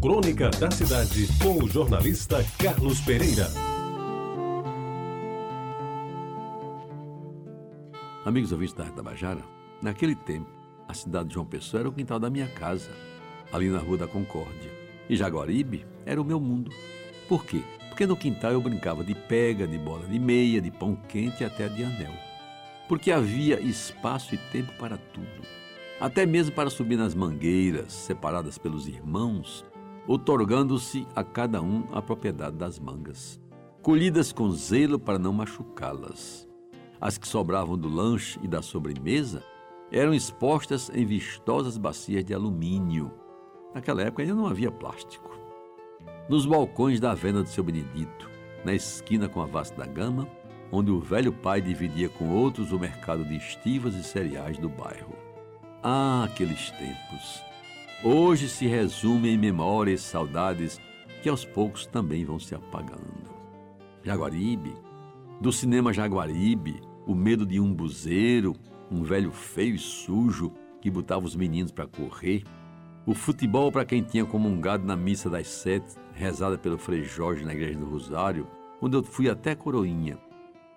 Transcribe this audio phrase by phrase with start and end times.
[0.00, 3.48] Crônica da Cidade, com o jornalista Carlos Pereira.
[8.24, 9.42] Amigos ouvintes da Tabajara,
[9.82, 10.48] naquele tempo,
[10.86, 12.92] a cidade de João Pessoa era o quintal da minha casa,
[13.52, 14.70] ali na Rua da Concórdia.
[15.10, 16.70] E Jaguaribe era o meu mundo.
[17.28, 17.64] Por quê?
[17.88, 21.46] Porque no quintal eu brincava de pega, de bola de meia, de pão quente e
[21.46, 22.14] até de anel.
[22.86, 25.42] Porque havia espaço e tempo para tudo.
[26.00, 29.66] Até mesmo para subir nas mangueiras, separadas pelos irmãos,
[30.08, 33.38] otorgando-se a cada um a propriedade das mangas,
[33.82, 36.48] colhidas com zelo para não machucá-las.
[36.98, 39.44] As que sobravam do lanche e da sobremesa
[39.92, 43.12] eram expostas em vistosas bacias de alumínio.
[43.74, 45.30] Naquela época ainda não havia plástico.
[46.28, 48.30] Nos balcões da venda do seu Benedito,
[48.64, 50.26] na esquina com a Vasta da Gama,
[50.72, 55.14] onde o velho pai dividia com outros o mercado de estivas e cereais do bairro.
[55.82, 57.47] Ah, aqueles tempos!
[58.02, 60.80] Hoje se resume em memórias e saudades
[61.22, 63.28] que aos poucos também vão se apagando.
[64.02, 64.74] Jaguaribe,
[65.40, 68.54] do cinema Jaguaribe, o medo de um buzeiro,
[68.90, 72.44] um velho feio e sujo que botava os meninos para correr,
[73.06, 77.54] o futebol para quem tinha comungado na missa das sete, rezada pelo Frei Jorge na
[77.54, 78.46] igreja do Rosário,
[78.80, 80.18] onde eu fui até coroinha.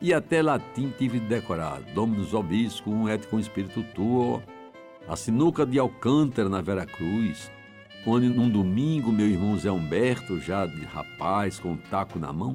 [0.00, 4.42] E até latim tive de decorar, Dominus Obisco, um et com espírito tuo,
[5.08, 7.50] a sinuca de Alcântara, na Vera Cruz,
[8.06, 12.54] onde num domingo meu irmão Zé Humberto, já de rapaz, com um taco na mão,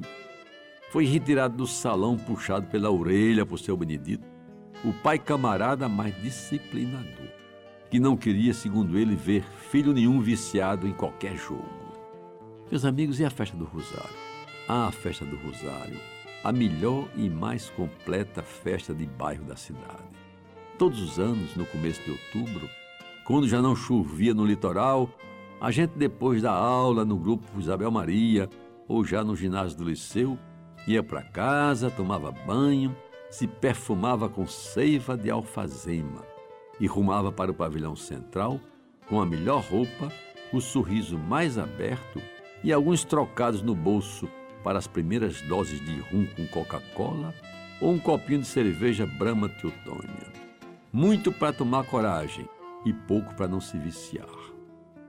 [0.90, 4.24] foi retirado do salão puxado pela orelha por seu Benedito,
[4.84, 7.28] o pai camarada mais disciplinador,
[7.90, 11.68] que não queria, segundo ele, ver filho nenhum viciado em qualquer jogo.
[12.70, 14.14] Meus amigos, e a festa do Rosário?
[14.68, 15.98] Ah, a festa do Rosário,
[16.44, 20.04] a melhor e mais completa festa de bairro da cidade.
[20.76, 22.68] Todos os anos, no começo de outubro,
[23.24, 25.08] quando já não chovia no litoral,
[25.60, 28.50] a gente, depois da aula no grupo Isabel Maria
[28.88, 30.36] ou já no ginásio do liceu,
[30.84, 32.94] ia para casa, tomava banho,
[33.30, 36.24] se perfumava com seiva de alfazema
[36.80, 38.60] e rumava para o pavilhão central
[39.08, 40.12] com a melhor roupa,
[40.52, 42.20] o sorriso mais aberto
[42.64, 44.28] e alguns trocados no bolso
[44.64, 47.32] para as primeiras doses de rum com Coca-Cola
[47.80, 50.33] ou um copinho de cerveja Brahma Teutônia
[50.94, 52.48] muito para tomar coragem
[52.86, 54.28] e pouco para não se viciar.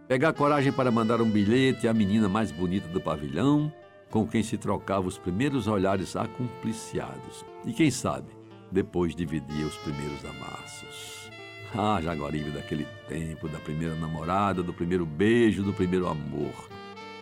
[0.07, 3.72] Pegar coragem para mandar um bilhete à menina mais bonita do pavilhão,
[4.09, 7.45] com quem se trocava os primeiros olhares acumpliciados.
[7.63, 8.31] E quem sabe,
[8.72, 11.29] depois dividia os primeiros amassos.
[11.78, 16.68] Ah, Jaguaribe daquele tempo, da primeira namorada, do primeiro beijo, do primeiro amor.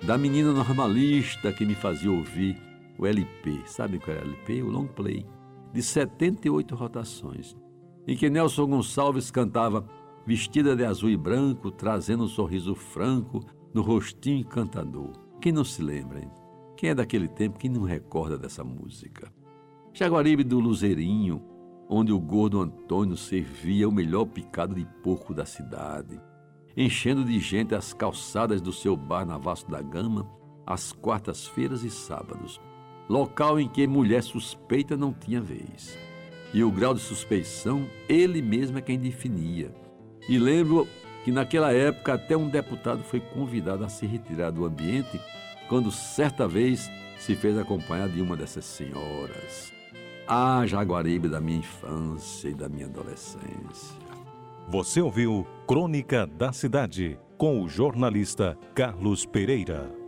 [0.01, 2.55] Da menina normalista que me fazia ouvir
[2.97, 3.61] o LP.
[3.65, 4.61] Sabe qual era o LP?
[4.61, 5.25] O long play.
[5.73, 7.61] De 78 rotações
[8.07, 9.87] em que Nelson Gonçalves cantava
[10.25, 13.43] vestida de azul e branco, trazendo um sorriso franco
[13.73, 15.11] no rostinho encantador.
[15.41, 16.31] Quem não se lembra, hein?
[16.77, 19.31] Quem é daquele tempo que não recorda dessa música?
[19.93, 21.41] Jaguaribe do Luzeirinho,
[21.89, 26.19] onde o gordo Antônio servia o melhor picado de porco da cidade,
[26.75, 30.27] enchendo de gente as calçadas do seu bar na Vasco da Gama,
[30.65, 32.59] às quartas-feiras e sábados,
[33.09, 35.97] local em que mulher suspeita não tinha vez
[36.53, 39.73] e o grau de suspeição ele mesmo é quem definia.
[40.29, 40.87] E lembro
[41.23, 45.19] que naquela época até um deputado foi convidado a se retirar do ambiente
[45.67, 49.71] quando certa vez se fez acompanhar de uma dessas senhoras.
[50.27, 54.03] Ah, Jaguaribe da minha infância e da minha adolescência.
[54.69, 60.02] Você ouviu Crônica da Cidade com o jornalista Carlos Pereira.